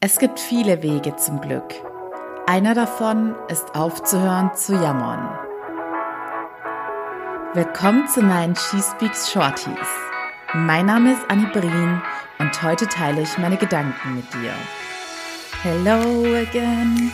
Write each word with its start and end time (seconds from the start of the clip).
Es 0.00 0.20
gibt 0.20 0.38
viele 0.38 0.84
Wege 0.84 1.16
zum 1.16 1.40
Glück. 1.40 1.74
Einer 2.46 2.72
davon 2.72 3.34
ist 3.48 3.74
aufzuhören 3.74 4.54
zu 4.54 4.74
jammern. 4.74 5.36
Willkommen 7.52 8.06
zu 8.06 8.22
meinen 8.22 8.54
She 8.54 8.80
Speaks 8.80 9.28
Shorties. 9.28 9.88
Mein 10.54 10.86
Name 10.86 11.14
ist 11.14 11.22
Annie 11.26 11.48
Brien 11.48 12.00
und 12.38 12.62
heute 12.62 12.86
teile 12.86 13.22
ich 13.22 13.38
meine 13.38 13.56
Gedanken 13.56 14.14
mit 14.14 14.32
dir. 14.34 14.54
Hello 15.64 16.22
again. 16.42 17.10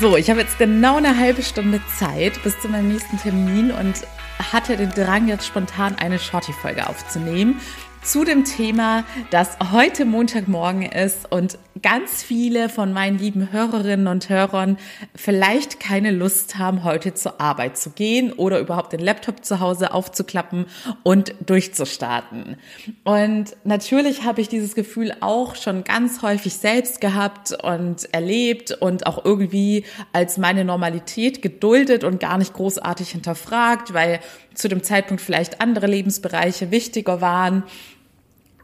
So, 0.00 0.16
ich 0.16 0.30
habe 0.30 0.40
jetzt 0.40 0.58
genau 0.58 0.96
eine 0.96 1.18
halbe 1.18 1.42
Stunde 1.42 1.82
Zeit 1.98 2.42
bis 2.42 2.58
zu 2.60 2.68
meinem 2.68 2.88
nächsten 2.88 3.18
Termin 3.18 3.70
und 3.72 4.06
hatte 4.54 4.78
den 4.78 4.88
Drang, 4.88 5.28
jetzt 5.28 5.46
spontan 5.46 5.94
eine 5.96 6.18
Shorty-Folge 6.18 6.88
aufzunehmen 6.88 7.60
zu 8.06 8.22
dem 8.22 8.44
Thema, 8.44 9.04
das 9.30 9.56
heute 9.72 10.04
Montagmorgen 10.04 10.82
ist 10.82 11.30
und 11.30 11.58
ganz 11.82 12.22
viele 12.22 12.68
von 12.68 12.92
meinen 12.92 13.18
lieben 13.18 13.52
Hörerinnen 13.52 14.06
und 14.06 14.28
Hörern 14.28 14.78
vielleicht 15.14 15.80
keine 15.80 16.12
Lust 16.12 16.56
haben, 16.56 16.84
heute 16.84 17.14
zur 17.14 17.40
Arbeit 17.40 17.76
zu 17.76 17.90
gehen 17.90 18.32
oder 18.32 18.60
überhaupt 18.60 18.92
den 18.92 19.00
Laptop 19.00 19.44
zu 19.44 19.58
Hause 19.58 19.92
aufzuklappen 19.92 20.66
und 21.02 21.34
durchzustarten. 21.44 22.56
Und 23.02 23.56
natürlich 23.64 24.22
habe 24.22 24.40
ich 24.40 24.48
dieses 24.48 24.76
Gefühl 24.76 25.12
auch 25.20 25.56
schon 25.56 25.82
ganz 25.82 26.22
häufig 26.22 26.54
selbst 26.54 27.00
gehabt 27.00 27.52
und 27.62 28.12
erlebt 28.14 28.70
und 28.70 29.06
auch 29.06 29.24
irgendwie 29.24 29.84
als 30.12 30.38
meine 30.38 30.64
Normalität 30.64 31.42
geduldet 31.42 32.04
und 32.04 32.20
gar 32.20 32.38
nicht 32.38 32.54
großartig 32.54 33.10
hinterfragt, 33.10 33.92
weil 33.92 34.20
zu 34.54 34.68
dem 34.68 34.82
Zeitpunkt 34.82 35.22
vielleicht 35.22 35.60
andere 35.60 35.86
Lebensbereiche 35.86 36.70
wichtiger 36.70 37.20
waren. 37.20 37.64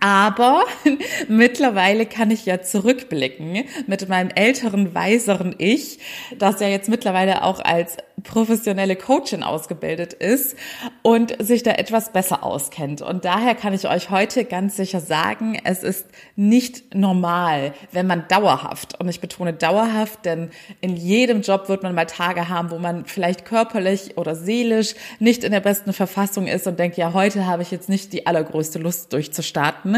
Aber 0.03 0.65
mittlerweile 1.29 2.07
kann 2.07 2.33
ich 2.33 2.45
ja 2.45 2.61
zurückblicken 2.61 3.63
mit 3.87 4.09
meinem 4.09 4.31
älteren, 4.35 4.97
weiseren 4.97 5.55
Ich, 5.59 6.01
das 6.37 6.59
ja 6.59 6.67
jetzt 6.67 6.89
mittlerweile 6.89 7.45
auch 7.45 7.61
als 7.61 7.99
professionelle 8.25 8.97
Coachin 8.97 9.45
ausgebildet 9.45 10.13
ist 10.13 10.57
und 11.03 11.41
sich 11.41 11.63
da 11.63 11.73
etwas 11.73 12.13
besser 12.13 12.43
auskennt. 12.43 13.01
Und 13.01 13.25
daher 13.25 13.55
kann 13.55 13.75
ich 13.75 13.89
euch 13.89 14.11
heute 14.11 14.45
ganz 14.45 14.77
sicher 14.77 15.01
sagen, 15.01 15.57
es 15.63 15.85
ist 15.85 16.07
nicht 16.35 16.95
normal, 16.95 17.73
wenn 17.93 18.09
man 18.09 18.27
dauerhaft, 18.27 18.99
und 18.99 19.09
ich 19.09 19.21
betone 19.21 19.53
dauerhaft, 19.53 20.25
denn 20.25 20.51
in 20.81 20.97
jedem 20.97 21.43
Job 21.43 21.69
wird 21.69 21.85
man 21.85 21.95
mal 21.95 22.07
Tage 22.07 22.49
haben, 22.49 22.71
wo 22.71 22.79
man 22.79 23.05
vielleicht 23.07 23.45
körperlich 23.45 24.17
oder 24.17 24.35
seelisch 24.35 24.95
nicht 25.21 25.45
in 25.45 25.53
der 25.53 25.61
besten 25.61 25.93
Verfassung 25.93 26.49
ist 26.49 26.67
und 26.67 26.79
denkt, 26.79 26.97
ja, 26.97 27.13
heute 27.13 27.47
habe 27.47 27.63
ich 27.63 27.71
jetzt 27.71 27.89
nicht 27.89 28.13
die 28.13 28.27
allergrößte 28.27 28.81
Lust 28.81 29.13
durchzustarten. 29.13 29.92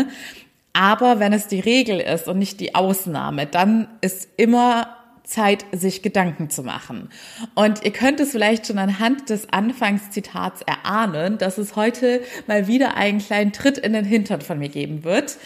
Aber 0.73 1.21
wenn 1.21 1.33
es 1.33 1.47
die 1.47 1.61
Regel 1.61 2.01
ist 2.01 2.29
und 2.29 2.39
nicht 2.39 2.61
die 2.61 2.75
Ausnahme, 2.75 3.47
dann 3.47 3.89
ist 4.01 4.29
immer 4.37 4.97
Zeit, 5.25 5.65
sich 5.73 6.03
Gedanken 6.03 6.51
zu 6.51 6.63
machen. 6.63 7.09
Und 7.55 7.83
ihr 7.83 7.93
könnt 7.93 8.21
es 8.21 8.33
vielleicht 8.33 8.67
schon 8.67 8.79
anhand 8.79 9.31
des 9.31 9.53
Anfangszitats 9.53 10.61
erahnen, 10.63 11.39
dass 11.39 11.59
es 11.59 11.77
heute 11.77 12.21
mal 12.47 12.67
wieder 12.67 12.97
einen 12.97 13.19
kleinen 13.19 13.53
Tritt 13.53 13.79
in 13.79 13.95
den 13.95 14.05
Hintern 14.05 14.43
von 14.43 14.59
mir 14.59 14.69
geben 14.69 15.03
wird. 15.03 15.39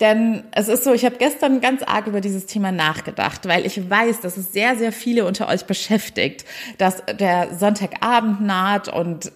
Denn 0.00 0.42
es 0.50 0.66
ist 0.66 0.82
so, 0.82 0.92
ich 0.92 1.04
habe 1.04 1.16
gestern 1.18 1.60
ganz 1.60 1.84
arg 1.84 2.08
über 2.08 2.20
dieses 2.20 2.46
Thema 2.46 2.72
nachgedacht, 2.72 3.46
weil 3.46 3.64
ich 3.64 3.88
weiß, 3.88 4.20
dass 4.20 4.36
es 4.36 4.52
sehr, 4.52 4.76
sehr 4.76 4.90
viele 4.90 5.24
unter 5.24 5.48
euch 5.48 5.66
beschäftigt, 5.66 6.44
dass 6.78 7.04
der 7.20 7.56
Sonntagabend 7.56 8.40
naht 8.40 8.88
und 8.88 9.30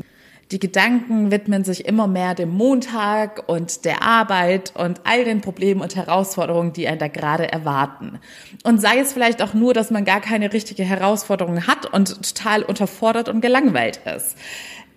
die 0.52 0.60
Gedanken 0.60 1.32
widmen 1.32 1.64
sich 1.64 1.86
immer 1.86 2.06
mehr 2.06 2.34
dem 2.34 2.50
Montag 2.50 3.48
und 3.48 3.84
der 3.84 4.02
Arbeit 4.02 4.72
und 4.76 5.00
all 5.04 5.24
den 5.24 5.40
Problemen 5.40 5.80
und 5.80 5.96
Herausforderungen, 5.96 6.72
die 6.72 6.86
einen 6.86 7.00
da 7.00 7.08
gerade 7.08 7.50
erwarten. 7.50 8.20
Und 8.62 8.80
sei 8.80 8.98
es 9.00 9.12
vielleicht 9.12 9.42
auch 9.42 9.54
nur, 9.54 9.74
dass 9.74 9.90
man 9.90 10.04
gar 10.04 10.20
keine 10.20 10.52
richtige 10.52 10.84
Herausforderung 10.84 11.66
hat 11.66 11.92
und 11.92 12.22
total 12.22 12.62
unterfordert 12.62 13.28
und 13.28 13.40
gelangweilt 13.40 14.00
ist. 14.04 14.36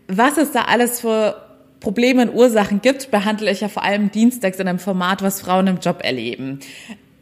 Was 0.07 0.37
es 0.37 0.51
da 0.51 0.63
alles 0.63 1.01
für 1.01 1.41
Probleme 1.79 2.23
und 2.23 2.35
Ursachen 2.35 2.81
gibt, 2.81 3.09
behandle 3.09 3.49
ich 3.49 3.61
ja 3.61 3.69
vor 3.69 3.83
allem 3.83 4.11
dienstags 4.11 4.59
in 4.59 4.67
einem 4.67 4.79
Format, 4.79 5.23
was 5.23 5.41
Frauen 5.41 5.65
im 5.65 5.79
Job 5.79 6.03
erleben 6.03 6.59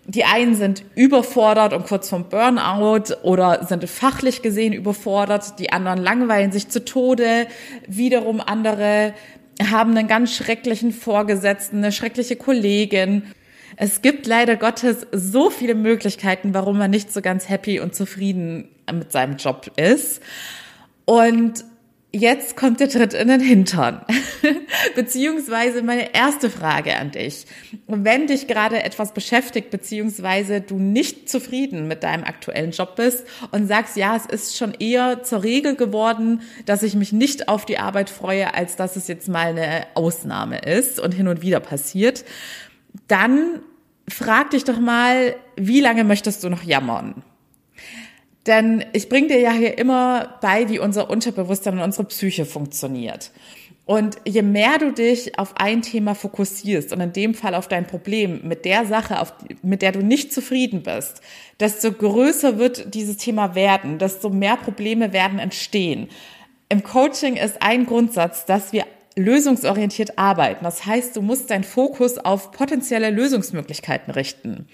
die 0.08 0.24
einen 0.24 0.56
sind 0.56 0.84
überfordert 0.96 1.74
und 1.74 1.86
kurz 1.86 2.10
vom 2.10 2.30
Burnout 2.30 3.14
oder 3.24 3.66
sind 3.66 3.88
fachlich 3.90 4.42
gesehen 4.42 4.72
überfordert, 4.72 5.60
die 5.60 5.74
anderen 5.74 6.02
langweilen 6.02 6.54
sich 6.54 6.70
zu 6.70 6.84
Tode, 6.84 7.48
wiederum 7.88 8.40
andere 8.40 9.14
haben 9.62 9.98
einen 9.98 10.08
ganz 10.08 10.34
schrecklichen 10.34 10.94
Vorgesetzten, 10.94 11.78
eine 11.78 11.92
schreckliche 11.92 12.38
Kollegin. 12.38 13.24
Es 13.76 14.02
gibt 14.02 14.28
leider 14.28 14.56
Gottes 14.56 15.08
so 15.12 15.50
viele 15.50 15.76
Möglichkeiten, 15.76 16.54
warum 16.54 16.78
man 16.78 16.90
nicht 16.90 17.12
so 17.12 17.22
ganz 17.22 17.50
happy 17.50 17.82
und 17.82 17.94
zufrieden 17.94 18.70
mit 18.92 19.12
seinem 19.12 19.36
Job 19.36 19.72
ist. 19.76 20.22
Und 21.04 21.66
Jetzt 22.20 22.58
kommt 22.58 22.80
der 22.80 22.90
Tritt 22.90 23.14
in 23.14 23.28
den 23.28 23.42
Hintern. 23.42 24.02
beziehungsweise 24.96 25.84
meine 25.84 26.16
erste 26.16 26.50
Frage 26.50 26.98
an 26.98 27.12
dich. 27.12 27.46
Wenn 27.86 28.26
dich 28.26 28.48
gerade 28.48 28.84
etwas 28.84 29.14
beschäftigt, 29.14 29.70
beziehungsweise 29.70 30.62
du 30.62 30.80
nicht 30.80 31.30
zufrieden 31.30 31.88
mit 31.88 32.04
deinem 32.04 32.24
aktuellen 32.24 32.72
Job 32.72 32.96
bist 32.96 33.26
und 33.52 33.68
sagst, 33.68 33.98
ja, 33.98 34.16
es 34.16 34.26
ist 34.26 34.58
schon 34.58 34.74
eher 34.74 35.22
zur 35.24 35.44
Regel 35.44 35.76
geworden, 35.76 36.42
dass 36.66 36.84
ich 36.84 36.96
mich 36.96 37.14
nicht 37.14 37.50
auf 37.50 37.66
die 37.66 37.78
Arbeit 37.78 38.10
freue, 38.10 38.54
als 38.54 38.76
dass 38.76 38.96
es 38.96 39.08
jetzt 39.08 39.30
mal 39.30 39.50
eine 39.50 39.86
Ausnahme 39.94 40.60
ist 40.60 41.00
und 41.00 41.14
hin 41.14 41.28
und 41.28 41.42
wieder 41.42 41.60
passiert, 41.60 42.26
dann 43.08 43.62
frag 44.10 44.52
dich 44.52 44.64
doch 44.64 44.80
mal, 44.80 45.36
wie 45.56 45.82
lange 45.82 46.04
möchtest 46.04 46.44
du 46.44 46.50
noch 46.50 46.64
jammern? 46.64 47.24
Denn 48.48 48.86
ich 48.94 49.10
bringe 49.10 49.28
dir 49.28 49.40
ja 49.40 49.52
hier 49.52 49.78
immer 49.78 50.38
bei, 50.42 50.70
wie 50.70 50.80
unser 50.80 51.10
Unterbewusstsein 51.10 51.76
und 51.76 51.84
unsere 51.84 52.06
Psyche 52.06 52.46
funktioniert. 52.46 53.32
Und 53.86 54.18
je 54.26 54.42
mehr 54.42 54.80
du 54.80 54.92
dich 54.92 55.40
auf 55.40 55.56
ein 55.58 55.82
Thema 55.82 56.14
fokussierst 56.14 56.92
und 56.92 57.00
in 57.00 57.14
dem 57.14 57.34
Fall 57.34 57.56
auf 57.56 57.70
dein 57.70 57.88
Problem 57.88 58.42
mit 58.44 58.66
der 58.66 58.86
Sache, 58.86 59.22
auf, 59.22 59.34
mit 59.62 59.82
der 59.82 59.94
du 59.94 60.00
nicht 60.00 60.34
zufrieden 60.34 60.84
bist, 60.84 61.22
desto 61.62 61.94
größer 61.94 62.58
wird 62.58 62.94
dieses 62.94 63.16
Thema 63.16 63.56
werden, 63.56 63.98
desto 63.98 64.30
mehr 64.30 64.58
Probleme 64.58 65.14
werden 65.14 65.40
entstehen. 65.40 66.10
Im 66.68 66.84
Coaching 66.84 67.38
ist 67.38 67.62
ein 67.62 67.86
Grundsatz, 67.86 68.46
dass 68.46 68.74
wir 68.74 68.84
lösungsorientiert 69.16 70.20
arbeiten. 70.20 70.66
Das 70.66 70.86
heißt, 70.86 71.16
du 71.16 71.22
musst 71.22 71.50
deinen 71.50 71.64
Fokus 71.64 72.18
auf 72.18 72.52
potenzielle 72.52 73.10
Lösungsmöglichkeiten 73.10 74.14
richten. 74.14 74.68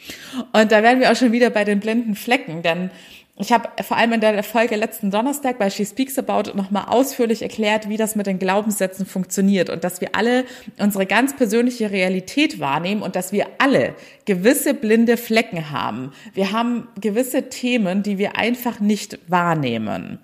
Und 0.51 0.71
da 0.71 0.83
werden 0.83 0.99
wir 0.99 1.11
auch 1.11 1.15
schon 1.15 1.31
wieder 1.31 1.51
bei 1.51 1.63
den 1.63 1.79
blinden 1.79 2.15
Flecken, 2.15 2.63
denn 2.63 2.89
ich 3.35 3.51
habe 3.51 3.67
vor 3.83 3.97
allem 3.97 4.13
in 4.13 4.21
der 4.21 4.43
Folge 4.43 4.75
letzten 4.75 5.09
Donnerstag 5.09 5.57
bei 5.57 5.71
She 5.71 5.85
Speaks 5.85 6.19
About 6.19 6.55
nochmal 6.55 6.85
ausführlich 6.87 7.41
erklärt, 7.41 7.89
wie 7.89 7.97
das 7.97 8.15
mit 8.15 8.27
den 8.27 8.37
Glaubenssätzen 8.37 9.07
funktioniert 9.07 9.71
und 9.71 9.83
dass 9.83 10.01
wir 10.01 10.09
alle 10.13 10.45
unsere 10.77 11.07
ganz 11.07 11.35
persönliche 11.35 11.89
Realität 11.89 12.59
wahrnehmen 12.59 13.01
und 13.01 13.15
dass 13.15 13.31
wir 13.31 13.47
alle 13.57 13.95
gewisse 14.25 14.75
blinde 14.75 15.17
Flecken 15.17 15.71
haben. 15.71 16.11
Wir 16.35 16.51
haben 16.51 16.87
gewisse 17.01 17.49
Themen, 17.49 18.03
die 18.03 18.19
wir 18.19 18.37
einfach 18.37 18.79
nicht 18.79 19.17
wahrnehmen. 19.27 20.19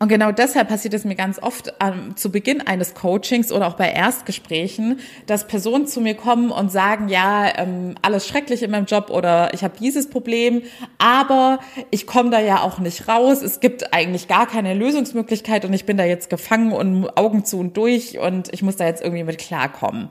Und 0.00 0.08
genau 0.08 0.32
deshalb 0.32 0.68
passiert 0.68 0.92
es 0.92 1.04
mir 1.04 1.14
ganz 1.14 1.38
oft 1.38 1.72
ähm, 1.80 2.16
zu 2.16 2.30
Beginn 2.30 2.60
eines 2.60 2.94
Coachings 2.94 3.52
oder 3.52 3.68
auch 3.68 3.74
bei 3.74 3.90
Erstgesprächen, 3.90 4.98
dass 5.26 5.46
Personen 5.46 5.86
zu 5.86 6.00
mir 6.00 6.14
kommen 6.14 6.50
und 6.50 6.70
sagen, 6.72 7.08
ja, 7.08 7.56
ähm, 7.56 7.94
alles 8.02 8.26
schrecklich 8.26 8.62
in 8.62 8.72
meinem 8.72 8.86
Job 8.86 9.08
oder 9.08 9.54
ich 9.54 9.62
habe 9.62 9.74
dieses 9.78 10.10
Problem, 10.10 10.62
aber 10.98 11.60
ich 11.90 12.06
komme 12.06 12.30
da 12.30 12.40
ja 12.40 12.60
auch 12.60 12.80
nicht 12.80 13.08
raus. 13.08 13.40
Es 13.40 13.60
gibt 13.60 13.94
eigentlich 13.94 14.26
gar 14.26 14.48
keine 14.48 14.74
Lösungsmöglichkeit 14.74 15.64
und 15.64 15.72
ich 15.72 15.86
bin 15.86 15.96
da 15.96 16.04
jetzt 16.04 16.28
gefangen 16.28 16.72
und 16.72 17.16
Augen 17.16 17.44
zu 17.44 17.58
und 17.60 17.76
durch 17.76 18.18
und 18.18 18.52
ich 18.52 18.62
muss 18.62 18.76
da 18.76 18.86
jetzt 18.86 19.02
irgendwie 19.02 19.24
mit 19.24 19.38
klarkommen. 19.38 20.10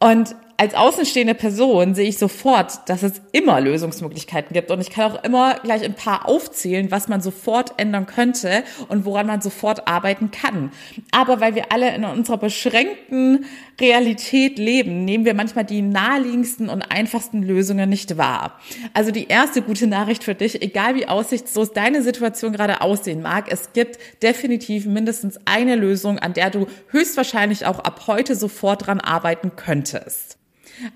Und 0.00 0.34
als 0.56 0.74
außenstehende 0.74 1.34
Person 1.34 1.94
sehe 1.94 2.08
ich 2.08 2.18
sofort, 2.18 2.88
dass 2.88 3.02
es 3.02 3.20
immer 3.32 3.60
Lösungsmöglichkeiten 3.60 4.54
gibt 4.54 4.70
und 4.70 4.80
ich 4.80 4.90
kann 4.90 5.12
auch 5.12 5.24
immer 5.24 5.54
gleich 5.62 5.82
ein 5.82 5.94
paar 5.94 6.28
aufzählen, 6.28 6.90
was 6.90 7.08
man 7.08 7.20
sofort 7.20 7.74
ändern 7.76 8.06
könnte 8.06 8.62
und 8.88 9.04
woran 9.04 9.26
man 9.26 9.40
sofort 9.40 9.88
arbeiten 9.88 10.30
kann. 10.30 10.70
Aber 11.10 11.40
weil 11.40 11.54
wir 11.54 11.72
alle 11.72 11.94
in 11.94 12.04
unserer 12.04 12.38
beschränkten 12.38 13.46
Realität 13.80 14.58
leben, 14.58 15.04
nehmen 15.04 15.24
wir 15.24 15.34
manchmal 15.34 15.64
die 15.64 15.82
naheliegendsten 15.82 16.68
und 16.68 16.82
einfachsten 16.82 17.42
Lösungen 17.42 17.88
nicht 17.90 18.16
wahr. 18.16 18.60
Also 18.92 19.10
die 19.10 19.28
erste 19.28 19.62
gute 19.62 19.88
Nachricht 19.88 20.22
für 20.22 20.34
dich, 20.34 20.62
egal 20.62 20.94
wie 20.94 21.08
aussichtslos 21.08 21.72
deine 21.72 22.02
Situation 22.02 22.52
gerade 22.52 22.80
aussehen 22.80 23.22
mag, 23.22 23.50
es 23.50 23.72
gibt 23.72 23.98
definitiv 24.22 24.86
mindestens 24.86 25.38
eine 25.46 25.74
Lösung, 25.74 26.18
an 26.18 26.32
der 26.32 26.50
du 26.50 26.66
höchstwahrscheinlich 26.90 27.66
auch 27.66 27.80
ab 27.80 28.04
heute 28.06 28.36
sofort 28.36 28.86
dran 28.86 29.00
arbeiten 29.00 29.56
könntest. 29.56 30.38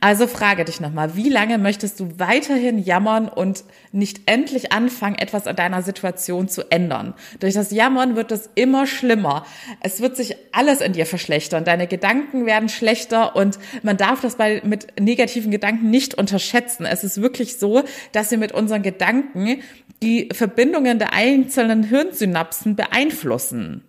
Also 0.01 0.27
frage 0.27 0.65
dich 0.65 0.81
nochmal, 0.81 1.17
wie 1.17 1.29
lange 1.29 1.59
möchtest 1.59 2.01
du 2.01 2.19
weiterhin 2.19 2.79
jammern 2.79 3.29
und 3.29 3.65
nicht 3.93 4.23
endlich 4.27 4.73
anfangen, 4.73 5.17
etwas 5.17 5.47
an 5.47 5.57
deiner 5.57 5.83
Situation 5.83 6.49
zu 6.49 6.71
ändern? 6.71 7.15
Durch 7.41 7.55
das 7.55 7.71
Jammern 7.71 8.17
wird 8.17 8.33
es 8.33 8.51
immer 8.55 8.87
schlimmer. 8.87 9.47
Es 9.81 10.01
wird 10.01 10.17
sich 10.17 10.37
alles 10.53 10.81
in 10.81 10.93
dir 10.93 11.07
verschlechtern. 11.07 11.65
Deine 11.65 11.87
Gedanken 11.87 12.47
werden 12.47 12.69
schlechter 12.69 13.37
und 13.37 13.59
man 13.83 13.97
darf 13.97 14.21
das 14.21 14.37
bei, 14.37 14.61
mit 14.65 15.01
negativen 15.01 15.51
Gedanken 15.51 15.91
nicht 15.91 16.15
unterschätzen. 16.15 16.85
Es 16.85 17.05
ist 17.05 17.23
wirklich 17.23 17.59
so, 17.59 17.83
dass 18.13 18.31
wir 18.31 18.39
mit 18.39 18.53
unseren 18.53 18.83
Gedanken 18.83 19.63
die 20.03 20.29
Verbindungen 20.33 20.99
der 20.99 21.13
einzelnen 21.13 21.83
Hirnsynapsen 21.83 22.77
beeinflussen. 22.77 23.83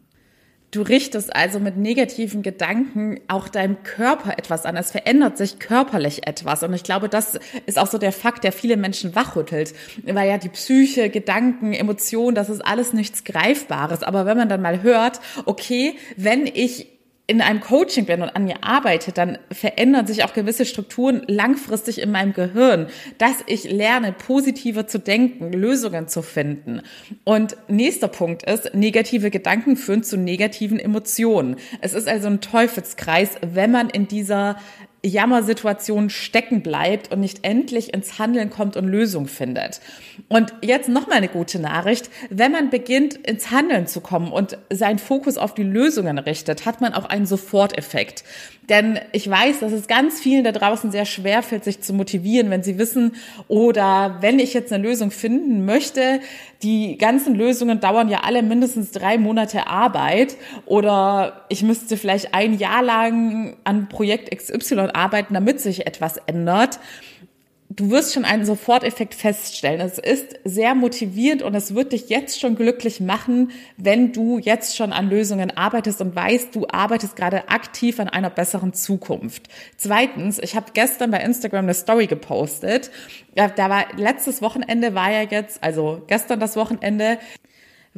Du 0.71 0.83
richtest 0.83 1.35
also 1.35 1.59
mit 1.59 1.77
negativen 1.77 2.43
Gedanken 2.43 3.19
auch 3.27 3.47
deinem 3.47 3.81
Körper 3.81 4.37
etwas 4.37 4.65
an. 4.65 4.77
Es 4.77 4.91
verändert 4.91 5.35
sich 5.35 5.57
körperlich 5.57 6.27
etwas. 6.27 6.61
Und 6.61 6.73
ich 6.73 6.83
glaube, 6.83 7.09
das 7.09 7.39
ist 7.65 7.79
auch 7.79 7.87
so 7.87 7.97
der 7.97 8.11
Fakt, 8.11 8.43
der 8.43 8.51
viele 8.51 8.77
Menschen 8.77 9.15
wachrüttelt. 9.15 9.73
Weil 10.03 10.29
ja 10.29 10.37
die 10.37 10.49
Psyche, 10.49 11.09
Gedanken, 11.09 11.73
Emotionen, 11.73 12.35
das 12.35 12.49
ist 12.49 12.63
alles 12.63 12.93
nichts 12.93 13.23
Greifbares. 13.23 14.03
Aber 14.03 14.27
wenn 14.27 14.37
man 14.37 14.47
dann 14.47 14.61
mal 14.61 14.83
hört, 14.83 15.19
okay, 15.45 15.95
wenn 16.17 16.45
ich 16.45 16.98
in 17.29 17.41
einem 17.41 17.59
Coaching 17.59 18.05
bin 18.05 18.23
und 18.23 18.29
an 18.29 18.45
mir 18.45 18.63
arbeite, 18.63 19.11
dann 19.11 19.37
verändern 19.51 20.07
sich 20.07 20.23
auch 20.23 20.33
gewisse 20.33 20.65
Strukturen 20.65 21.21
langfristig 21.27 22.01
in 22.01 22.09
meinem 22.09 22.33
Gehirn, 22.33 22.87
dass 23.19 23.43
ich 23.45 23.65
lerne, 23.69 24.13
positiver 24.13 24.87
zu 24.87 24.97
denken, 24.97 25.53
Lösungen 25.53 26.07
zu 26.07 26.23
finden. 26.23 26.81
Und 27.25 27.55
nächster 27.67 28.07
Punkt 28.07 28.49
ist, 28.49 28.73
negative 28.73 29.29
Gedanken 29.29 29.77
führen 29.77 30.01
zu 30.01 30.17
negativen 30.17 30.79
Emotionen. 30.79 31.57
Es 31.81 31.93
ist 31.93 32.07
also 32.07 32.29
ein 32.29 32.41
Teufelskreis, 32.41 33.35
wenn 33.41 33.69
man 33.69 33.91
in 33.91 34.07
dieser 34.07 34.55
Jammersituation 35.03 36.09
stecken 36.09 36.61
bleibt 36.61 37.11
und 37.11 37.21
nicht 37.21 37.45
endlich 37.45 37.93
ins 37.93 38.19
Handeln 38.19 38.49
kommt 38.49 38.75
und 38.75 38.85
Lösung 38.85 39.27
findet. 39.27 39.79
Und 40.27 40.53
jetzt 40.61 40.89
noch 40.89 41.07
mal 41.07 41.15
eine 41.15 41.29
gute 41.29 41.59
Nachricht. 41.59 42.09
Wenn 42.29 42.51
man 42.51 42.69
beginnt, 42.69 43.15
ins 43.15 43.49
Handeln 43.49 43.87
zu 43.87 44.01
kommen 44.01 44.31
und 44.31 44.57
seinen 44.69 44.99
Fokus 44.99 45.37
auf 45.37 45.53
die 45.53 45.63
Lösungen 45.63 46.17
richtet, 46.17 46.65
hat 46.65 46.81
man 46.81 46.93
auch 46.93 47.05
einen 47.05 47.25
Soforteffekt. 47.25 48.23
Denn 48.69 48.99
ich 49.13 49.27
weiß, 49.27 49.61
dass 49.61 49.71
es 49.71 49.87
ganz 49.87 50.19
vielen 50.19 50.43
da 50.43 50.51
draußen 50.51 50.91
sehr 50.91 51.05
schwer 51.05 51.41
fällt, 51.41 51.63
sich 51.63 51.81
zu 51.81 51.91
motivieren, 51.91 52.51
wenn 52.51 52.61
sie 52.61 52.77
wissen, 52.77 53.15
oder 53.47 54.17
wenn 54.21 54.37
ich 54.37 54.53
jetzt 54.53 54.71
eine 54.71 54.83
Lösung 54.83 55.09
finden 55.09 55.65
möchte, 55.65 56.19
die 56.61 56.97
ganzen 56.97 57.33
Lösungen 57.35 57.79
dauern 57.79 58.09
ja 58.09 58.19
alle 58.19 58.43
mindestens 58.43 58.91
drei 58.91 59.17
Monate 59.17 59.67
Arbeit 59.67 60.35
oder 60.65 61.45
ich 61.49 61.63
müsste 61.63 61.97
vielleicht 61.97 62.35
ein 62.35 62.57
Jahr 62.57 62.83
lang 62.83 63.57
an 63.63 63.89
Projekt 63.89 64.35
XY 64.35 64.88
arbeiten, 64.89 65.33
damit 65.33 65.59
sich 65.59 65.87
etwas 65.87 66.17
ändert 66.25 66.79
du 67.69 67.91
wirst 67.91 68.13
schon 68.13 68.25
einen 68.25 68.45
Soforteffekt 68.45 69.13
feststellen. 69.13 69.79
Es 69.79 69.99
ist 69.99 70.39
sehr 70.43 70.73
motivierend 70.73 71.43
und 71.43 71.53
es 71.53 71.75
wird 71.75 71.91
dich 71.93 72.09
jetzt 72.09 72.39
schon 72.39 72.55
glücklich 72.55 72.99
machen, 72.99 73.51
wenn 73.77 74.11
du 74.11 74.39
jetzt 74.39 74.75
schon 74.75 74.91
an 74.91 75.09
Lösungen 75.09 75.55
arbeitest 75.55 76.01
und 76.01 76.15
weißt, 76.15 76.55
du 76.55 76.67
arbeitest 76.67 77.15
gerade 77.15 77.47
aktiv 77.49 77.99
an 77.99 78.09
einer 78.09 78.31
besseren 78.31 78.73
Zukunft. 78.73 79.49
Zweitens, 79.77 80.39
ich 80.39 80.55
habe 80.55 80.71
gestern 80.73 81.11
bei 81.11 81.19
Instagram 81.19 81.65
eine 81.65 81.75
Story 81.75 82.07
gepostet. 82.07 82.89
Da 83.35 83.69
war 83.69 83.85
letztes 83.97 84.41
Wochenende 84.41 84.95
war 84.95 85.11
ja 85.11 85.21
jetzt, 85.21 85.63
also 85.63 86.01
gestern 86.07 86.39
das 86.39 86.55
Wochenende, 86.55 87.19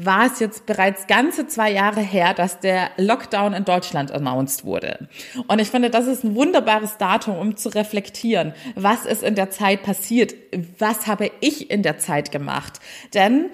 war 0.06 0.26
es 0.26 0.40
jetzt 0.40 0.66
bereits 0.66 1.08
ganze 1.08 1.48
zwei 1.48 1.72
Jahre 1.72 2.02
her, 2.02 2.34
dass 2.34 2.60
der 2.60 2.92
Lockdown 2.98 3.54
in 3.54 3.66
Deutschland 3.66 4.12
announced 4.12 4.66
wurde. 4.66 5.08
Und 5.48 5.60
ich 5.60 5.70
finde, 5.70 5.90
das 5.90 6.08
ist 6.08 6.24
ein 6.24 6.36
wunderbares 6.36 6.98
Datum, 6.98 7.38
um 7.38 7.58
zu 7.58 7.70
reflektieren, 7.70 8.54
was 8.76 9.06
ist 9.06 9.24
in 9.24 9.36
der 9.36 9.50
Zeit 9.50 9.84
passiert, 9.84 10.34
was 10.80 11.08
habe 11.08 11.32
ich 11.42 11.70
in 11.72 11.84
der 11.84 11.98
Zeit 11.98 12.32
gemacht. 12.32 12.80
Denn 13.14 13.50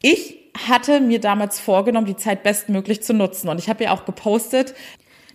ich 0.00 0.38
hatte 0.66 1.00
mir 1.00 1.20
damals 1.20 1.60
vorgenommen, 1.60 2.06
die 2.06 2.16
Zeit 2.16 2.42
bestmöglich 2.42 3.02
zu 3.02 3.14
nutzen. 3.14 3.48
Und 3.48 3.58
ich 3.58 3.68
habe 3.68 3.84
ja 3.84 3.92
auch 3.92 4.04
gepostet, 4.04 4.74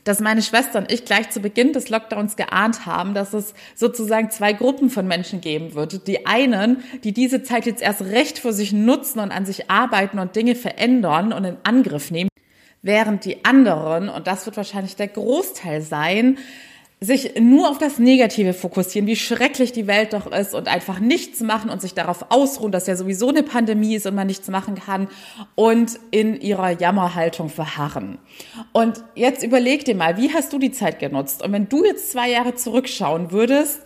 dass 0.03 0.19
meine 0.19 0.41
Schwester 0.41 0.79
und 0.79 0.91
ich 0.91 1.05
gleich 1.05 1.29
zu 1.29 1.39
Beginn 1.39 1.73
des 1.73 1.89
Lockdowns 1.89 2.35
geahnt 2.35 2.85
haben, 2.85 3.13
dass 3.13 3.33
es 3.33 3.53
sozusagen 3.75 4.29
zwei 4.31 4.53
Gruppen 4.53 4.89
von 4.89 5.07
Menschen 5.07 5.41
geben 5.41 5.75
wird. 5.75 6.07
Die 6.07 6.25
einen, 6.25 6.83
die 7.03 7.13
diese 7.13 7.44
Zeit 7.44 7.65
jetzt 7.65 7.81
erst 7.81 8.01
recht 8.01 8.39
für 8.39 8.53
sich 8.53 8.73
nutzen 8.73 9.19
und 9.19 9.31
an 9.31 9.45
sich 9.45 9.69
arbeiten 9.69 10.19
und 10.19 10.35
Dinge 10.35 10.55
verändern 10.55 11.33
und 11.33 11.45
in 11.45 11.57
Angriff 11.63 12.11
nehmen, 12.11 12.29
während 12.81 13.25
die 13.25 13.45
anderen, 13.45 14.09
und 14.09 14.27
das 14.27 14.45
wird 14.45 14.57
wahrscheinlich 14.57 14.95
der 14.95 15.07
Großteil 15.07 15.81
sein, 15.81 16.38
sich 17.03 17.39
nur 17.39 17.69
auf 17.69 17.77
das 17.77 18.00
Negative 18.00 18.53
fokussieren, 18.53 19.07
wie 19.07 19.15
schrecklich 19.15 19.73
die 19.73 19.88
Welt 19.88 20.13
doch 20.13 20.31
ist 20.31 20.53
und 20.55 20.67
einfach 20.67 21.00
nichts 21.00 21.41
machen 21.41 21.69
und 21.69 21.81
sich 21.81 21.94
darauf 21.94 22.27
ausruhen, 22.29 22.71
dass 22.71 22.88
ja 22.88 22.95
sowieso 22.95 23.29
eine 23.29 23.44
Pandemie 23.44 23.95
ist 23.95 24.05
und 24.05 24.15
man 24.15 24.27
nichts 24.27 24.47
machen 24.47 24.75
kann 24.75 25.09
und 25.55 26.00
in 26.11 26.39
ihrer 26.39 26.71
Jammerhaltung 26.71 27.50
verharren. 27.50 28.19
Und 28.71 29.03
jetzt 29.15 29.44
überleg 29.44 29.83
dir 29.83 29.95
mal, 29.95 30.17
wie 30.17 30.33
hast 30.33 30.53
du 30.53 30.59
die 30.59 30.71
Zeit 30.71 31.00
genutzt? 31.00 31.44
Und 31.44 31.51
wenn 31.51 31.67
du 31.67 31.83
jetzt 31.83 32.11
zwei 32.11 32.29
Jahre 32.29 32.55
zurückschauen 32.55 33.31
würdest, 33.31 33.81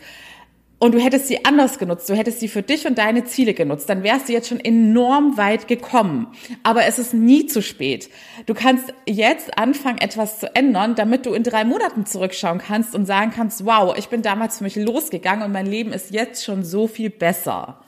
und 0.79 0.93
du 0.93 0.99
hättest 0.99 1.27
sie 1.27 1.43
anders 1.43 1.79
genutzt, 1.79 2.07
du 2.07 2.15
hättest 2.15 2.39
sie 2.39 2.47
für 2.47 2.61
dich 2.61 2.85
und 2.85 2.99
deine 2.99 3.23
Ziele 3.25 3.55
genutzt, 3.55 3.89
dann 3.89 4.03
wärst 4.03 4.29
du 4.29 4.33
jetzt 4.33 4.47
schon 4.47 4.59
enorm 4.59 5.35
weit 5.37 5.67
gekommen. 5.67 6.27
Aber 6.61 6.85
es 6.85 6.99
ist 6.99 7.15
nie 7.15 7.47
zu 7.47 7.63
spät. 7.63 8.09
Du 8.45 8.53
kannst 8.53 8.93
jetzt 9.07 9.57
anfangen, 9.57 9.97
etwas 9.97 10.39
zu 10.39 10.55
ändern, 10.55 10.93
damit 10.93 11.25
du 11.25 11.33
in 11.33 11.43
drei 11.43 11.63
Monaten 11.63 12.05
zurückschauen 12.05 12.59
kannst 12.59 12.93
und 12.93 13.07
sagen 13.07 13.31
kannst, 13.35 13.65
wow, 13.65 13.97
ich 13.97 14.09
bin 14.09 14.21
damals 14.21 14.59
für 14.59 14.65
mich 14.65 14.75
losgegangen 14.75 15.43
und 15.43 15.51
mein 15.51 15.65
Leben 15.65 15.93
ist 15.93 16.11
jetzt 16.11 16.45
schon 16.45 16.63
so 16.63 16.87
viel 16.87 17.09
besser. 17.09 17.79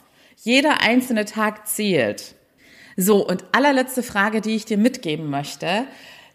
Jeder 0.42 0.82
einzelne 0.82 1.26
Tag 1.26 1.68
zählt. 1.68 2.34
So, 2.96 3.26
und 3.26 3.44
allerletzte 3.52 4.02
Frage, 4.02 4.40
die 4.40 4.56
ich 4.56 4.64
dir 4.64 4.78
mitgeben 4.78 5.30
möchte. 5.30 5.84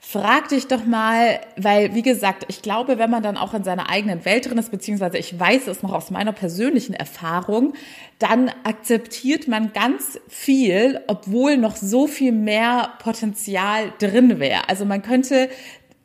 Frag 0.07 0.49
dich 0.49 0.67
doch 0.67 0.85
mal, 0.85 1.39
weil, 1.57 1.95
wie 1.95 2.03
gesagt, 2.03 2.45
ich 2.47 2.61
glaube, 2.61 2.99
wenn 2.99 3.09
man 3.09 3.23
dann 3.23 3.37
auch 3.37 3.55
in 3.55 3.63
seiner 3.63 3.89
eigenen 3.89 4.23
Welt 4.23 4.47
drin 4.47 4.59
ist, 4.59 4.69
beziehungsweise 4.69 5.17
ich 5.17 5.37
weiß 5.37 5.65
es 5.65 5.81
noch 5.81 5.91
aus 5.93 6.11
meiner 6.11 6.31
persönlichen 6.31 6.93
Erfahrung, 6.93 7.73
dann 8.19 8.51
akzeptiert 8.63 9.47
man 9.47 9.73
ganz 9.73 10.19
viel, 10.27 11.01
obwohl 11.07 11.57
noch 11.57 11.75
so 11.75 12.05
viel 12.05 12.33
mehr 12.33 12.93
Potenzial 12.99 13.91
drin 13.97 14.39
wäre. 14.39 14.69
Also 14.69 14.85
man 14.85 15.01
könnte 15.01 15.49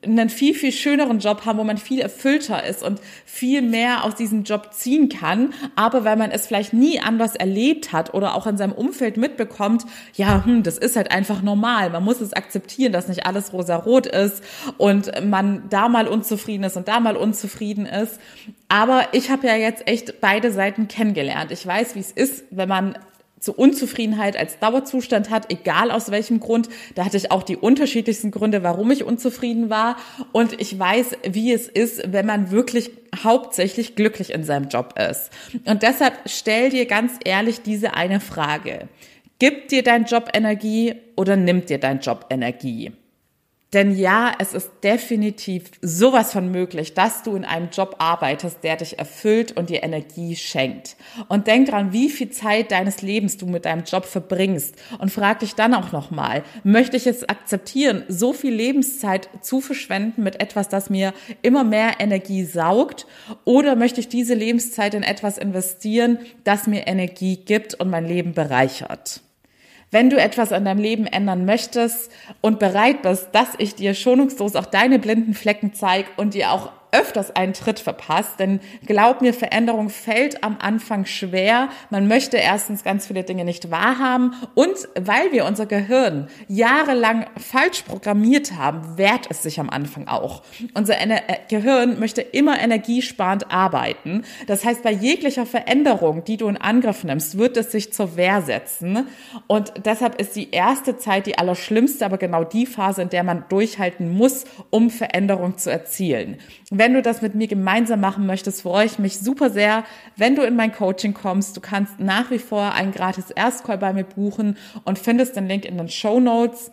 einen 0.02 0.30
viel, 0.30 0.54
viel 0.54 0.72
schöneren 0.72 1.18
Job 1.18 1.44
haben, 1.44 1.58
wo 1.58 1.64
man 1.64 1.76
viel 1.76 2.00
erfüllter 2.00 2.64
ist 2.64 2.82
und 2.82 3.00
viel 3.26 3.60
mehr 3.60 4.04
aus 4.04 4.14
diesem 4.14 4.44
Job 4.44 4.72
ziehen 4.72 5.10
kann. 5.10 5.52
Aber 5.76 6.04
weil 6.04 6.16
man 6.16 6.30
es 6.30 6.46
vielleicht 6.46 6.72
nie 6.72 7.00
anders 7.00 7.36
erlebt 7.36 7.92
hat 7.92 8.14
oder 8.14 8.34
auch 8.34 8.46
in 8.46 8.56
seinem 8.56 8.72
Umfeld 8.72 9.18
mitbekommt, 9.18 9.84
ja, 10.14 10.44
hm, 10.44 10.62
das 10.62 10.78
ist 10.78 10.96
halt 10.96 11.10
einfach 11.10 11.42
normal. 11.42 11.90
Man 11.90 12.02
muss 12.02 12.20
es 12.22 12.32
akzeptieren, 12.32 12.92
dass 12.92 13.08
nicht 13.08 13.26
alles 13.26 13.52
rosa-rot 13.52 14.06
ist 14.06 14.42
und 14.78 15.12
man 15.28 15.64
da 15.68 15.88
mal 15.88 16.08
unzufrieden 16.08 16.64
ist 16.64 16.78
und 16.78 16.88
da 16.88 16.98
mal 17.00 17.16
unzufrieden 17.16 17.84
ist. 17.84 18.18
Aber 18.68 19.08
ich 19.12 19.30
habe 19.30 19.46
ja 19.46 19.56
jetzt 19.56 19.86
echt 19.86 20.20
beide 20.22 20.50
Seiten 20.50 20.88
kennengelernt. 20.88 21.50
Ich 21.50 21.66
weiß, 21.66 21.94
wie 21.94 22.00
es 22.00 22.10
ist, 22.10 22.44
wenn 22.50 22.68
man 22.68 22.96
zu 23.40 23.54
Unzufriedenheit 23.54 24.36
als 24.36 24.58
Dauerzustand 24.58 25.30
hat, 25.30 25.50
egal 25.50 25.90
aus 25.90 26.10
welchem 26.10 26.38
Grund. 26.40 26.68
Da 26.94 27.04
hatte 27.04 27.16
ich 27.16 27.32
auch 27.32 27.42
die 27.42 27.56
unterschiedlichsten 27.56 28.30
Gründe, 28.30 28.62
warum 28.62 28.90
ich 28.90 29.02
unzufrieden 29.02 29.70
war. 29.70 29.96
Und 30.32 30.60
ich 30.60 30.78
weiß, 30.78 31.16
wie 31.28 31.52
es 31.52 31.66
ist, 31.66 32.12
wenn 32.12 32.26
man 32.26 32.50
wirklich 32.50 32.90
hauptsächlich 33.24 33.96
glücklich 33.96 34.32
in 34.32 34.44
seinem 34.44 34.68
Job 34.68 34.94
ist. 34.98 35.30
Und 35.64 35.82
deshalb 35.82 36.14
stell 36.26 36.70
dir 36.70 36.86
ganz 36.86 37.14
ehrlich 37.24 37.62
diese 37.62 37.94
eine 37.94 38.20
Frage. 38.20 38.88
Gibt 39.38 39.72
dir 39.72 39.82
dein 39.82 40.04
Job 40.04 40.30
Energie 40.34 40.94
oder 41.16 41.34
nimmt 41.34 41.70
dir 41.70 41.78
dein 41.78 42.00
Job 42.00 42.26
Energie? 42.28 42.92
Denn 43.72 43.96
ja, 43.96 44.32
es 44.40 44.52
ist 44.52 44.68
definitiv 44.82 45.70
sowas 45.80 46.32
von 46.32 46.50
möglich, 46.50 46.94
dass 46.94 47.22
du 47.22 47.36
in 47.36 47.44
einem 47.44 47.68
Job 47.70 47.94
arbeitest, 47.98 48.64
der 48.64 48.76
dich 48.76 48.98
erfüllt 48.98 49.56
und 49.56 49.70
dir 49.70 49.84
Energie 49.84 50.34
schenkt. 50.34 50.96
Und 51.28 51.46
denk 51.46 51.68
dran, 51.68 51.92
wie 51.92 52.10
viel 52.10 52.30
Zeit 52.30 52.72
deines 52.72 53.00
Lebens 53.00 53.36
du 53.36 53.46
mit 53.46 53.66
deinem 53.66 53.84
Job 53.84 54.06
verbringst. 54.06 54.74
Und 54.98 55.12
frag 55.12 55.38
dich 55.38 55.54
dann 55.54 55.74
auch 55.74 55.92
nochmal, 55.92 56.42
möchte 56.64 56.96
ich 56.96 57.06
es 57.06 57.28
akzeptieren, 57.28 58.02
so 58.08 58.32
viel 58.32 58.52
Lebenszeit 58.52 59.28
zu 59.40 59.60
verschwenden 59.60 60.24
mit 60.24 60.40
etwas, 60.40 60.68
das 60.68 60.90
mir 60.90 61.14
immer 61.42 61.62
mehr 61.62 62.00
Energie 62.00 62.44
saugt? 62.44 63.06
Oder 63.44 63.76
möchte 63.76 64.00
ich 64.00 64.08
diese 64.08 64.34
Lebenszeit 64.34 64.94
in 64.94 65.04
etwas 65.04 65.38
investieren, 65.38 66.18
das 66.42 66.66
mir 66.66 66.88
Energie 66.88 67.36
gibt 67.36 67.74
und 67.74 67.88
mein 67.88 68.04
Leben 68.04 68.32
bereichert? 68.32 69.20
Wenn 69.90 70.08
du 70.08 70.20
etwas 70.20 70.52
an 70.52 70.64
deinem 70.64 70.78
Leben 70.78 71.06
ändern 71.06 71.44
möchtest 71.44 72.12
und 72.40 72.58
bereit 72.58 73.02
bist, 73.02 73.28
dass 73.32 73.48
ich 73.58 73.74
dir 73.74 73.94
schonungslos 73.94 74.54
auch 74.54 74.66
deine 74.66 74.98
blinden 74.98 75.34
Flecken 75.34 75.74
zeige 75.74 76.08
und 76.16 76.34
dir 76.34 76.52
auch 76.52 76.70
öfters 76.92 77.34
einen 77.34 77.52
Tritt 77.52 77.80
verpasst, 77.80 78.38
denn 78.38 78.60
glaub 78.86 79.20
mir, 79.20 79.34
Veränderung 79.34 79.88
fällt 79.88 80.42
am 80.42 80.56
Anfang 80.60 81.06
schwer. 81.06 81.68
Man 81.90 82.08
möchte 82.08 82.36
erstens 82.36 82.84
ganz 82.84 83.06
viele 83.06 83.24
Dinge 83.24 83.44
nicht 83.44 83.70
wahrhaben 83.70 84.34
und 84.54 84.76
weil 84.98 85.32
wir 85.32 85.44
unser 85.44 85.66
Gehirn 85.66 86.28
jahrelang 86.48 87.26
falsch 87.36 87.82
programmiert 87.82 88.56
haben, 88.56 88.96
wehrt 88.96 89.26
es 89.30 89.42
sich 89.42 89.60
am 89.60 89.70
Anfang 89.70 90.08
auch. 90.08 90.42
Unser 90.74 90.98
Ener 90.98 91.28
äh, 91.28 91.36
Gehirn 91.48 91.98
möchte 91.98 92.22
immer 92.22 92.60
energiesparend 92.60 93.50
arbeiten. 93.50 94.24
Das 94.46 94.64
heißt, 94.64 94.82
bei 94.82 94.92
jeglicher 94.92 95.46
Veränderung, 95.46 96.24
die 96.24 96.36
du 96.36 96.48
in 96.48 96.56
Angriff 96.56 97.04
nimmst, 97.04 97.38
wird 97.38 97.56
es 97.56 97.72
sich 97.72 97.92
zur 97.92 98.16
Wehr 98.16 98.42
setzen 98.42 99.06
und 99.46 99.72
deshalb 99.84 100.20
ist 100.20 100.36
die 100.36 100.50
erste 100.50 100.96
Zeit 100.96 101.26
die 101.26 101.38
allerschlimmste, 101.38 102.04
aber 102.04 102.18
genau 102.18 102.44
die 102.44 102.66
Phase, 102.66 103.02
in 103.02 103.10
der 103.10 103.24
man 103.24 103.44
durchhalten 103.48 104.10
muss, 104.10 104.44
um 104.70 104.90
Veränderung 104.90 105.58
zu 105.58 105.70
erzielen. 105.70 106.38
Wenn 106.80 106.94
du 106.94 107.02
das 107.02 107.20
mit 107.20 107.34
mir 107.34 107.46
gemeinsam 107.46 108.00
machen 108.00 108.24
möchtest, 108.24 108.62
freue 108.62 108.86
ich 108.86 108.98
mich 108.98 109.18
super 109.18 109.50
sehr, 109.50 109.84
wenn 110.16 110.34
du 110.34 110.40
in 110.40 110.56
mein 110.56 110.72
Coaching 110.72 111.12
kommst. 111.12 111.54
Du 111.54 111.60
kannst 111.60 112.00
nach 112.00 112.30
wie 112.30 112.38
vor 112.38 112.72
einen 112.72 112.90
gratis 112.90 113.30
Erstcall 113.30 113.76
bei 113.76 113.92
mir 113.92 114.04
buchen 114.04 114.56
und 114.84 114.98
findest 114.98 115.36
den 115.36 115.46
Link 115.46 115.66
in 115.66 115.76
den 115.76 115.90
Show 115.90 116.20
Notes. 116.20 116.72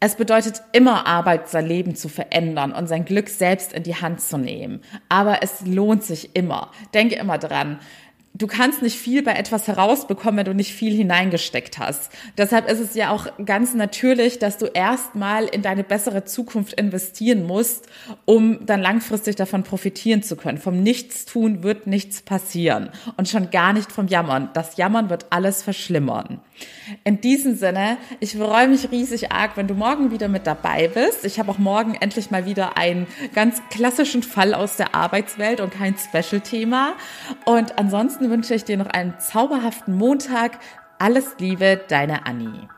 Es 0.00 0.16
bedeutet 0.16 0.62
immer 0.72 1.06
Arbeit, 1.06 1.48
sein 1.48 1.66
Leben 1.66 1.94
zu 1.94 2.08
verändern 2.08 2.72
und 2.72 2.88
sein 2.88 3.04
Glück 3.04 3.28
selbst 3.28 3.72
in 3.72 3.84
die 3.84 3.94
Hand 3.94 4.20
zu 4.20 4.38
nehmen. 4.38 4.80
Aber 5.08 5.40
es 5.40 5.64
lohnt 5.64 6.02
sich 6.02 6.34
immer. 6.34 6.72
Denke 6.92 7.14
immer 7.14 7.38
dran 7.38 7.78
du 8.38 8.46
kannst 8.46 8.82
nicht 8.82 8.96
viel 8.96 9.22
bei 9.22 9.32
etwas 9.32 9.66
herausbekommen, 9.66 10.38
wenn 10.38 10.44
du 10.44 10.54
nicht 10.54 10.72
viel 10.72 10.94
hineingesteckt 10.94 11.78
hast. 11.78 12.10
Deshalb 12.36 12.70
ist 12.70 12.78
es 12.78 12.94
ja 12.94 13.10
auch 13.10 13.26
ganz 13.44 13.74
natürlich, 13.74 14.38
dass 14.38 14.58
du 14.58 14.66
erstmal 14.66 15.46
in 15.46 15.62
deine 15.62 15.82
bessere 15.82 16.24
Zukunft 16.24 16.72
investieren 16.74 17.46
musst, 17.46 17.86
um 18.24 18.64
dann 18.64 18.80
langfristig 18.80 19.36
davon 19.36 19.64
profitieren 19.64 20.22
zu 20.22 20.36
können. 20.36 20.58
Vom 20.58 20.82
Nichtstun 20.82 21.62
wird 21.62 21.86
nichts 21.86 22.22
passieren 22.22 22.90
und 23.16 23.28
schon 23.28 23.50
gar 23.50 23.72
nicht 23.72 23.90
vom 23.90 24.06
Jammern. 24.06 24.50
Das 24.54 24.76
Jammern 24.76 25.10
wird 25.10 25.26
alles 25.30 25.62
verschlimmern. 25.62 26.40
In 27.04 27.20
diesem 27.20 27.56
Sinne, 27.56 27.98
ich 28.20 28.36
freue 28.36 28.68
mich 28.68 28.90
riesig 28.90 29.32
arg, 29.32 29.56
wenn 29.56 29.66
du 29.66 29.74
morgen 29.74 30.10
wieder 30.10 30.28
mit 30.28 30.46
dabei 30.46 30.88
bist. 30.88 31.24
Ich 31.24 31.38
habe 31.38 31.50
auch 31.50 31.58
morgen 31.58 31.94
endlich 31.94 32.30
mal 32.30 32.46
wieder 32.46 32.76
einen 32.76 33.06
ganz 33.34 33.60
klassischen 33.70 34.22
Fall 34.22 34.54
aus 34.54 34.76
der 34.76 34.94
Arbeitswelt 34.94 35.60
und 35.60 35.72
kein 35.72 35.96
Special-Thema. 35.96 36.94
Und 37.44 37.78
ansonsten 37.78 38.27
wünsche 38.30 38.54
ich 38.54 38.64
dir 38.64 38.76
noch 38.76 38.86
einen 38.86 39.18
zauberhaften 39.18 39.94
Montag. 39.94 40.58
Alles 40.98 41.36
Liebe, 41.38 41.80
deine 41.88 42.26
Annie. 42.26 42.68